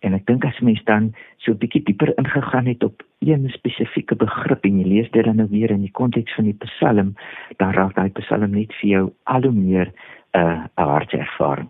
En 0.00 0.14
ek 0.14 0.26
dink 0.26 0.44
as 0.46 0.58
mens 0.62 0.82
dan 0.84 1.12
so 1.36 1.52
'n 1.52 1.58
bietjie 1.58 1.82
dieper 1.82 2.12
ingegaan 2.18 2.66
het 2.66 2.84
op 2.84 3.02
een 3.18 3.48
spesifieke 3.50 4.16
begrip 4.16 4.64
en 4.64 4.78
jy 4.78 4.86
lees 4.86 5.10
dit 5.10 5.24
dan 5.24 5.36
nou 5.36 5.48
weer 5.50 5.70
in 5.70 5.80
die 5.80 5.90
konteks 6.00 6.34
van 6.34 6.44
die 6.44 6.58
Psalm, 6.58 7.14
dan 7.56 7.72
raak 7.72 7.94
daai 7.94 8.10
Psalm 8.10 8.50
net 8.50 8.74
vir 8.80 8.90
jou 8.90 9.12
al 9.24 9.42
hoe 9.42 9.52
meer 9.52 9.92
'n 10.34 10.38
uh, 10.38 10.64
'n 10.76 10.82
hartservaring. 10.82 11.68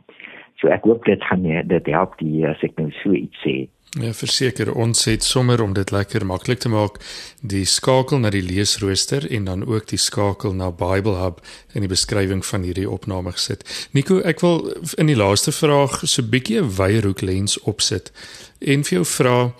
So 0.60 0.68
ek 0.68 0.82
hoop 0.84 1.04
dit 1.04 1.22
gaan 1.22 1.42
dit 1.44 1.86
help 1.86 2.18
die 2.18 2.46
as 2.46 2.62
ek 2.62 2.76
nou 2.76 2.90
so 3.02 3.14
iets 3.14 3.44
sê. 3.44 3.68
Ja, 3.96 4.10
verseker 4.12 4.68
ons 4.76 5.06
het 5.08 5.24
sommer 5.24 5.62
om 5.64 5.72
dit 5.72 5.90
lekker 5.90 6.26
maklik 6.28 6.60
te 6.60 6.68
maak, 6.68 6.98
die 7.40 7.64
skakel 7.64 8.20
na 8.20 8.28
die 8.34 8.42
leesrooster 8.44 9.24
en 9.32 9.46
dan 9.48 9.64
ook 9.64 9.88
die 9.88 9.98
skakel 9.98 10.52
na 10.52 10.68
Bible 10.70 11.16
Hub 11.22 11.40
in 11.72 11.86
die 11.86 11.88
beskrywing 11.88 12.44
van 12.44 12.66
hierdie 12.68 12.88
opname 12.90 13.32
gesit. 13.32 13.64
Nico, 13.96 14.20
ek 14.20 14.44
wil 14.44 14.60
in 15.00 15.08
die 15.08 15.16
laaste 15.16 15.56
vraag 15.56 16.02
so 16.04 16.20
'n 16.22 16.28
bietjie 16.28 16.60
'n 16.60 16.76
wyerhoek 16.76 17.22
lens 17.22 17.56
opsit 17.64 18.12
en 18.60 18.84
vir 18.84 18.98
jou 18.98 19.04
vra 19.04 19.54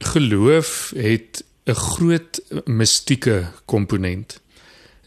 geloof 0.00 0.94
het 0.96 1.44
'n 1.66 1.74
groot 1.74 2.40
mistieke 2.64 3.52
komponent. 3.66 4.40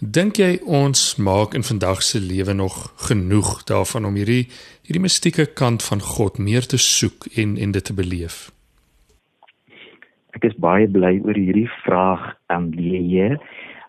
Dink 0.01 0.39
jy 0.41 0.55
ons 0.65 0.97
maak 1.21 1.53
in 1.53 1.61
vandag 1.61 1.99
se 2.01 2.17
lewe 2.17 2.55
nog 2.57 2.73
genoeg 3.05 3.49
daarvan 3.69 4.07
om 4.09 4.15
hierdie 4.17 4.47
hierdie 4.81 5.01
mistieke 5.03 5.45
kant 5.45 5.83
van 5.85 6.01
God 6.01 6.39
meer 6.41 6.65
te 6.65 6.79
soek 6.81 7.27
en 7.37 7.53
en 7.53 7.75
dit 7.75 7.85
te 7.85 7.93
beleef? 7.93 8.49
Ek 10.33 10.47
is 10.49 10.57
baie 10.57 10.87
bly 10.89 11.19
oor 11.21 11.37
hierdie 11.37 11.69
vraag 11.83 12.23
aan 12.49 12.71
um, 12.71 12.73
Leë 12.73 13.37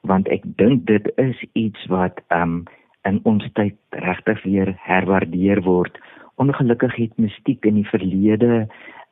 want 0.04 0.28
ek 0.28 0.44
dink 0.60 0.84
dit 0.84 1.08
is 1.16 1.40
iets 1.56 1.88
wat 1.88 2.20
um 2.28 2.66
in 3.08 3.22
ons 3.24 3.48
tyd 3.56 3.80
regtig 4.04 4.44
weer 4.44 4.74
herwaardeer 4.84 5.64
word. 5.64 5.96
Ongelukkig 6.36 6.92
het 7.00 7.16
mistiek 7.16 7.64
in 7.64 7.80
die 7.80 7.88
verlede 7.88 8.66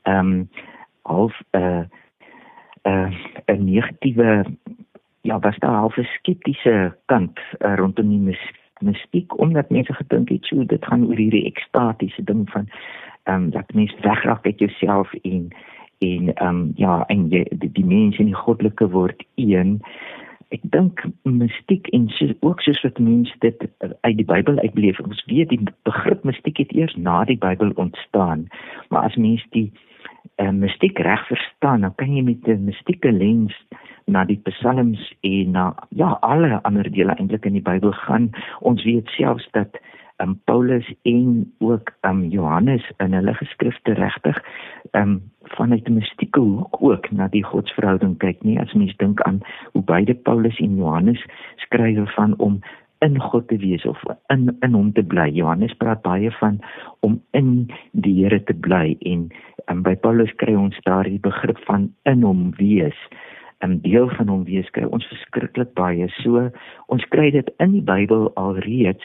um 0.04 0.50
half 1.08 1.32
'n 1.56 1.64
uh, 1.64 1.84
'n 2.84 2.92
uh, 2.92 3.56
'n 3.56 3.64
negatiewe 3.64 4.44
ja, 5.22 5.38
was 5.38 5.58
daar 5.58 5.74
half 5.74 5.96
'n 5.96 6.08
skeptiese 6.18 6.96
kant 7.06 7.38
uh, 7.58 7.74
rondom 7.74 8.08
die 8.08 8.18
mistiek 8.18 8.60
mistiek 8.80 9.38
omdat 9.38 9.70
mense 9.70 9.92
gedink 9.94 10.28
het 10.28 10.44
so 10.44 10.64
dit 10.64 10.84
gaan 10.84 11.06
oor 11.06 11.16
hierdie 11.16 11.44
ekstatiese 11.44 12.24
ding 12.24 12.50
van 12.50 12.68
ehm 13.22 13.42
um, 13.42 13.50
dat 13.50 13.72
mens 13.74 13.94
wegraak 14.00 14.46
uit 14.46 14.58
jouself 14.58 15.12
en 15.22 15.48
en 15.98 16.34
ehm 16.34 16.48
um, 16.48 16.72
ja 16.76 17.04
en 17.06 17.28
jy, 17.28 17.44
die, 17.50 17.72
die 17.72 17.84
mens 17.84 18.18
en 18.18 18.24
die 18.24 18.42
goddelike 18.44 18.88
word 18.88 19.24
een. 19.34 19.80
Ek 20.50 20.60
dink 20.62 21.04
mistiek 21.22 21.86
en 21.94 22.08
so, 22.08 22.32
ook 22.40 22.60
soos 22.60 22.80
wat 22.82 22.98
mense 22.98 23.34
dit 23.38 23.68
uit 24.00 24.16
die 24.16 24.24
Bybel 24.24 24.58
uitbeleef 24.58 25.00
ons 25.00 25.24
weet 25.26 25.48
die 25.48 25.60
begrip 25.82 26.24
mistiek 26.24 26.58
het 26.58 26.72
eers 26.72 26.96
na 26.96 27.24
die 27.24 27.38
Bybel 27.38 27.70
ontstaan. 27.76 28.48
Maar 28.88 29.02
as 29.02 29.16
mens 29.16 29.44
die 29.50 29.70
uh, 30.40 30.50
mistiek 30.50 30.98
reg 30.98 31.26
verstaan 31.26 31.80
dan 31.80 31.94
kan 31.94 32.16
jy 32.16 32.22
met 32.22 32.48
'n 32.48 32.64
mistieke 32.64 33.12
lens 33.12 33.54
na 34.06 34.24
die 34.24 34.40
psalms 34.48 35.12
en 35.20 35.50
na 35.50 35.74
ja 35.88 36.16
alle 36.20 36.62
ander 36.62 36.90
dele 36.90 37.16
eintlik 37.18 37.44
in 37.44 37.58
die 37.58 37.66
Bybel 37.66 37.92
gaan. 37.92 38.30
Ons 38.60 38.84
weet 38.84 39.08
selfs 39.16 39.48
dat 39.52 39.80
um, 40.20 40.40
Paulus 40.44 40.94
en 41.02 41.52
ook 41.58 41.92
um, 42.00 42.24
Johannes 42.28 42.92
in 42.96 43.12
hulle 43.12 43.34
geskrifte 43.34 43.92
regtig 43.92 44.42
um, 44.92 45.22
vanuit 45.42 45.88
'n 45.88 45.94
mistieke 45.94 46.40
hoek 46.40 46.76
ook 46.82 47.10
na 47.10 47.28
die 47.28 47.44
godsverhouding 47.44 48.18
kyk 48.18 48.42
nie 48.42 48.60
as 48.60 48.72
mens 48.72 48.96
dink 48.96 49.22
aan 49.22 49.40
hoe 49.72 49.82
beide 49.82 50.14
Paulus 50.14 50.58
en 50.58 50.76
Johannes 50.76 51.24
skryf 51.56 52.14
van 52.14 52.34
om 52.38 52.60
in 52.98 53.20
God 53.20 53.48
te 53.48 53.56
wees 53.56 53.84
of 53.84 54.02
in 54.26 54.56
in 54.60 54.72
hom 54.72 54.92
te 54.92 55.02
bly. 55.02 55.28
Johannes 55.32 55.72
praat 55.72 56.02
baie 56.02 56.30
van 56.30 56.60
om 57.00 57.22
in 57.30 57.70
die 57.92 58.22
Here 58.22 58.44
te 58.44 58.54
bly 58.54 58.96
en 59.00 59.28
um, 59.66 59.82
by 59.82 59.94
Paulus 59.96 60.32
kry 60.36 60.54
ons 60.54 60.80
daar 60.84 61.08
die 61.08 61.20
begrip 61.20 61.58
van 61.64 61.94
in 62.02 62.22
hom 62.22 62.50
wees. 62.56 62.98
'n 63.60 63.80
deel 63.82 64.08
van 64.08 64.28
hom 64.28 64.44
wees 64.44 64.70
kry 64.70 64.84
ons 64.84 65.06
verskriklik 65.06 65.74
baie. 65.74 66.08
So 66.22 66.50
ons 66.88 67.04
kry 67.08 67.30
dit 67.30 67.50
in 67.58 67.72
die 67.72 67.84
Bybel 67.84 68.30
alreeds 68.34 69.04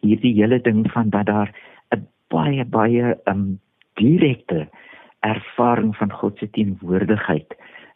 hierdie 0.00 0.34
hele 0.34 0.60
ding 0.60 0.84
van 0.92 1.10
dat 1.10 1.26
daar 1.26 1.50
'n 1.94 2.06
baie 2.28 2.64
baie 2.64 3.14
'n 3.14 3.30
um, 3.30 3.60
direkte 3.94 4.68
ervaring 5.20 5.96
van 5.96 6.12
God 6.12 6.38
se 6.38 6.50
teenwoordigheid 6.50 7.54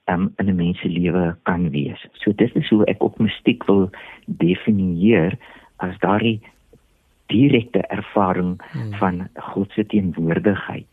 um, 0.08 0.32
in 0.36 0.46
'n 0.46 0.54
mens 0.56 0.80
se 0.80 0.88
lewe 0.88 1.36
kan 1.42 1.70
wees. 1.70 2.06
So 2.12 2.32
dit 2.32 2.54
is 2.56 2.68
hoe 2.68 2.84
ek 2.84 3.02
op 3.02 3.18
mistiek 3.18 3.64
wil 3.64 3.90
definieer 4.26 5.38
as 5.76 5.98
daardie 5.98 6.40
direkte 7.26 7.78
ervaring 7.78 8.60
hmm. 8.70 8.94
van 8.94 9.28
God 9.34 9.70
se 9.70 9.86
teenwoordigheid. 9.86 10.88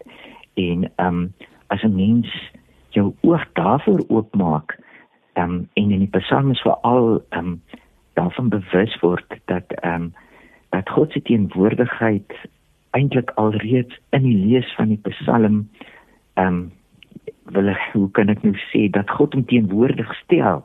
En 0.53 0.91
ehm 0.95 1.07
um, 1.07 1.33
as 1.67 1.83
'n 1.83 1.95
mens 1.95 2.51
jou 2.95 3.11
oog 3.27 3.45
daarvoor 3.59 4.03
oopmaak 4.07 4.77
um, 5.35 5.67
en 5.73 5.91
in 5.91 6.05
die 6.05 6.11
psalms 6.19 6.61
veral 6.65 7.19
um, 7.37 7.57
daarvan 8.19 8.49
bewus 8.49 8.95
word 9.03 9.39
dat 9.51 9.75
um, 9.83 10.13
dat 10.75 10.89
God 10.89 11.11
se 11.11 11.21
teenwoordigheid 11.21 12.33
eintlik 12.95 13.31
alreeds 13.35 13.99
in 14.15 14.23
die 14.23 14.37
lees 14.47 14.71
van 14.79 14.91
die 14.93 15.01
psalm 15.11 15.67
um 16.41 16.65
wil 17.53 17.69
ek 17.69 17.81
hoe 17.93 18.07
kan 18.17 18.31
ek 18.33 18.41
nou 18.43 18.55
sê 18.71 18.87
dat 18.91 19.11
God 19.17 19.35
hom 19.37 19.45
teenwoordig 19.45 20.09
stel. 20.23 20.63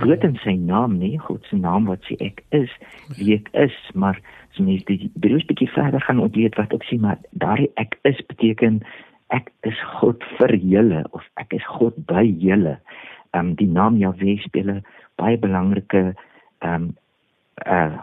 Bloot 0.00 0.24
in 0.26 0.36
sy 0.42 0.54
naam 0.60 0.98
nie 1.00 1.16
God 1.24 1.46
se 1.48 1.56
naam 1.56 1.88
wat 1.88 2.04
sê 2.08 2.18
ek 2.24 2.42
is 2.56 2.72
wie 3.16 3.36
ek 3.38 3.48
is 3.64 3.76
maar 3.94 4.20
as 4.52 4.60
mens 4.60 4.84
die 4.90 5.08
bedoel 5.14 5.44
bietjie 5.48 5.70
verder 5.72 6.04
gaan 6.04 6.20
ontleed 6.20 6.58
wat 6.60 6.74
ek 6.76 6.84
sê 6.88 6.98
maar 7.00 7.20
daardie 7.44 7.70
ek 7.80 7.96
is 8.08 8.20
beteken 8.28 8.82
ek 9.32 9.50
is 9.68 9.78
God 9.98 10.22
vir 10.38 10.54
julle 10.60 11.02
of 11.16 11.24
ek 11.40 11.54
is 11.56 11.66
God 11.78 11.96
by 12.06 12.24
julle. 12.24 12.78
Ehm 13.32 13.52
um, 13.52 13.54
die 13.56 13.68
naam 13.68 13.96
Jahwe 14.00 14.36
speel 14.44 14.70
'n 14.70 14.84
baie 15.16 15.38
belangrike 15.40 16.14
ehm 16.60 16.74
um, 16.74 16.88
uh 17.66 17.98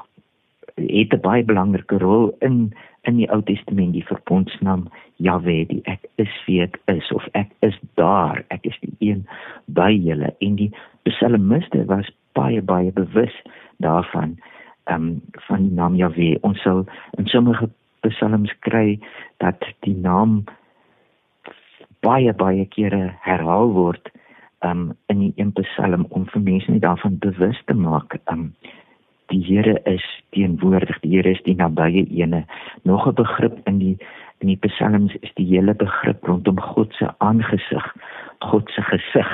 het 0.75 1.13
'n 1.13 1.21
baie 1.21 1.43
belangrike 1.43 1.98
rol 1.98 2.36
in 2.39 2.74
in 3.07 3.17
die 3.17 3.29
Ou 3.31 3.41
Testament 3.41 3.93
die 3.93 4.05
verbondsnaam 4.05 4.88
Jahwe 5.17 5.65
die 5.67 5.81
ek 5.86 6.05
is 6.15 6.33
wie 6.45 6.62
ek 6.62 6.79
is 6.86 7.12
of 7.12 7.27
ek 7.33 7.51
is 7.62 7.77
daar 7.95 8.43
ek 8.50 8.65
is 8.65 8.77
die 8.81 9.12
een 9.12 9.25
by 9.65 9.91
julle 9.91 10.33
en 10.39 10.55
die 10.55 10.71
psalmiste 11.03 11.86
was 11.86 12.09
baie 12.33 12.62
baie 12.62 12.91
bewus 12.91 13.36
daarvan 13.77 14.38
ehm 14.86 14.95
um, 14.95 15.21
van 15.48 15.67
die 15.67 15.75
naam 15.75 15.95
Jahwe 15.95 16.38
ons 16.41 16.62
sal 16.62 16.86
in 17.17 17.27
sommige 17.27 17.69
psalms 18.01 18.53
kry 18.59 19.00
dat 19.38 19.63
die 19.79 19.95
naam 19.95 20.43
baie 22.06 22.34
baie 22.34 22.65
kere 22.65 23.13
herhaal 23.22 23.74
word 23.75 24.12
um 24.65 24.91
in 25.08 25.20
die 25.20 25.34
een 25.38 25.51
Psalm 25.53 26.06
om 26.10 26.25
vir 26.34 26.41
mense 26.41 26.72
net 26.72 26.82
daarvan 26.82 27.18
bewus 27.20 27.60
te 27.65 27.74
maak 27.74 28.20
um 28.32 28.53
die 29.29 29.44
Here 29.46 29.77
is 29.86 30.06
teenwoordig 30.36 31.00
die 31.03 31.15
Here 31.15 31.32
is 31.32 31.44
die 31.46 31.56
nabye 31.56 32.06
ene 32.10 32.46
nog 32.84 33.08
'n 33.08 33.15
begrip 33.15 33.60
in 33.68 33.79
die 33.79 33.98
in 34.39 34.48
die 34.48 34.60
Psalms 34.68 35.15
is 35.22 35.34
die 35.36 35.46
hele 35.46 35.74
begrip 35.74 36.27
rondom 36.27 36.60
God 36.60 36.94
se 36.94 37.08
aangesig 37.18 37.96
God 38.39 38.70
se 38.75 38.82
gesig 38.82 39.32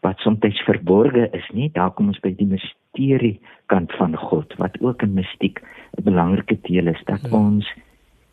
wat 0.00 0.18
soms 0.18 0.62
verborge 0.64 1.28
is 1.32 1.48
nie 1.52 1.70
daar 1.74 1.90
kom 1.90 2.08
ons 2.08 2.20
by 2.20 2.32
die 2.36 2.46
misterie 2.46 3.40
kant 3.66 3.92
van 3.92 4.16
God 4.16 4.54
wat 4.58 4.80
ook 4.80 5.02
'n 5.02 5.14
mistiek 5.14 5.60
'n 5.98 6.04
belangrike 6.04 6.58
deel 6.62 6.86
is 6.86 7.02
dat 7.04 7.20
ja. 7.22 7.36
ons 7.36 7.66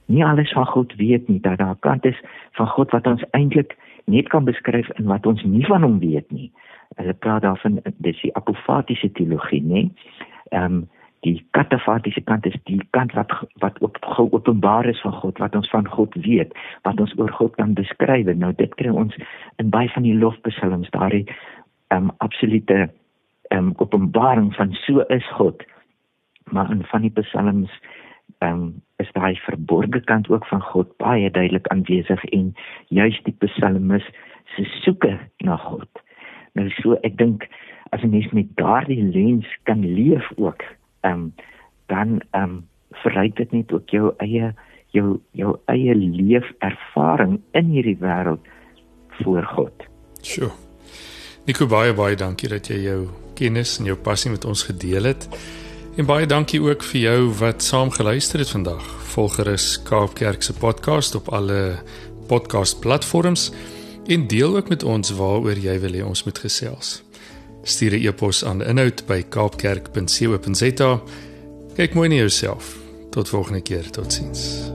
nie 0.06 0.26
alles 0.26 0.52
van 0.54 0.66
God 0.66 0.96
weet 0.96 1.28
nie 1.28 1.40
dat 1.40 1.58
daar 1.58 1.76
kant 1.80 2.06
is 2.06 2.20
van 2.52 2.68
God 2.68 2.92
wat 2.92 3.08
ons 3.08 3.24
eintlik 3.32 3.78
net 4.06 4.30
kan 4.30 4.46
beskryf 4.46 4.90
in 5.00 5.06
wat 5.10 5.26
ons 5.26 5.44
nie 5.44 5.66
van 5.66 5.82
hom 5.82 6.00
weet 6.00 6.32
nie. 6.32 6.52
Hulle 6.96 7.14
praat 7.14 7.42
daarvan 7.42 7.80
dis 7.98 8.22
die 8.22 8.36
apofatiese 8.36 9.12
teologie, 9.12 9.64
nê? 9.64 9.90
Ehm 10.50 10.64
um, 10.64 10.84
die 11.26 11.40
katafatiese 11.58 12.22
kant 12.22 12.46
is 12.46 12.54
die 12.70 12.82
kant 12.94 13.14
wat 13.18 13.32
wat 13.64 13.80
op 13.82 13.98
geopenbaar 14.02 14.86
is 14.86 15.02
van 15.02 15.14
God, 15.22 15.40
wat 15.42 15.56
ons 15.58 15.70
van 15.74 15.88
God 15.90 16.14
weet, 16.22 16.54
wat 16.86 17.00
ons 17.02 17.16
oor 17.18 17.32
God 17.34 17.56
kan 17.56 17.74
beskryf. 17.74 18.30
Nou 18.38 18.52
dit 18.54 18.76
kry 18.78 18.94
ons 18.94 19.16
in 19.58 19.72
baie 19.74 19.90
van 19.90 20.06
die 20.06 20.14
lofpsalms, 20.14 20.92
daardie 20.94 21.26
ehm 21.88 22.10
um, 22.10 22.12
absolute 22.18 22.78
ehm 23.50 23.58
um, 23.58 23.74
openbaring 23.82 24.54
van 24.56 24.74
so 24.86 25.02
is 25.18 25.28
God. 25.40 25.66
Maar 26.54 26.72
in 26.72 26.84
van 26.86 27.02
die 27.02 27.14
psalms 27.22 27.74
ehm 28.40 28.52
um, 28.52 28.74
is 28.98 29.12
daai 29.12 29.36
verborgde 29.44 30.00
kant 30.08 30.30
ook 30.30 30.46
van 30.48 30.62
God 30.62 30.98
baie 30.98 31.32
duidelik 31.32 31.68
aanwesig 31.68 32.24
en 32.26 32.54
juist 32.88 33.26
die 33.26 33.36
psalmis 33.44 34.06
se 34.56 34.64
soeke 34.64 35.18
na 35.44 35.58
God. 35.58 35.90
Nou 36.54 36.70
so 36.70 36.96
ek 37.04 37.18
dink 37.18 37.48
as 37.92 38.04
'n 38.04 38.10
mens 38.10 38.32
met 38.32 38.56
daardie 38.56 39.04
lens 39.04 39.48
kan 39.64 39.84
leef 39.84 40.32
ook, 40.36 40.64
ehm 41.02 41.14
um, 41.14 41.34
dan 41.86 42.22
ehm 42.32 42.44
um, 42.44 42.68
verryk 42.92 43.36
dit 43.36 43.52
net 43.52 43.72
ook 43.72 43.90
jou 43.90 44.14
eie 44.18 44.54
jou 44.96 45.20
jou 45.32 45.58
eie 45.66 45.96
leefervaring 45.96 47.40
in 47.52 47.66
hierdie 47.66 47.98
wêreld 48.00 48.48
voor 49.10 49.44
God. 49.44 49.88
Sjoe. 50.22 50.52
Nico 51.46 51.68
baie 51.68 51.94
baie 51.94 52.16
dankie 52.16 52.50
dat 52.50 52.68
jy 52.68 52.80
jou 52.88 53.02
kennis 53.36 53.80
en 53.80 53.86
jou 53.86 53.98
passie 53.98 54.32
met 54.32 54.46
ons 54.46 54.64
gedeel 54.64 55.12
het. 55.12 55.28
En 55.96 56.04
baie 56.04 56.26
dankie 56.28 56.60
ook 56.60 56.84
vir 56.84 57.00
jou 57.00 57.20
wat 57.40 57.64
saam 57.64 57.92
geluister 57.92 58.42
het 58.44 58.50
vandag. 58.52 58.84
Volg 59.14 59.38
gerus 59.40 59.78
Kaapkerk 59.88 60.44
se 60.44 60.54
podcast 60.54 61.16
op 61.16 61.30
alle 61.32 61.80
podcast 62.28 62.80
platforms 62.80 63.52
en 64.06 64.28
deel 64.28 64.58
ook 64.58 64.70
met 64.70 64.84
ons 64.84 65.14
waaroor 65.16 65.56
jy 65.56 65.80
wil 65.80 65.96
hê 65.96 66.04
ons 66.04 66.24
moet 66.28 66.40
gesels. 66.44 67.02
Stuur 67.64 67.96
'n 67.96 68.08
e-pos 68.08 68.44
aan 68.44 68.64
inhoud 68.64 69.06
by 69.08 69.24
kaapkerk.co.za. 69.30 71.02
Kyk 71.76 71.94
mooi 71.94 72.10
na 72.10 72.16
jouself. 72.16 72.76
Tot 73.12 73.30
volgende 73.30 73.62
keer. 73.62 73.90
Totsiens. 73.90 74.75